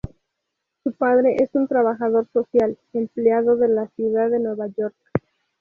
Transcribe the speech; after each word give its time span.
Su 0.83 0.93
padre 0.93 1.35
es 1.37 1.51
un 1.53 1.67
trabajador 1.67 2.27
social, 2.33 2.75
empleado 2.91 3.55
de 3.55 3.67
la 3.67 3.87
ciudad 3.89 4.31
de 4.31 4.39
Nueva 4.39 4.65
York. 4.65 4.95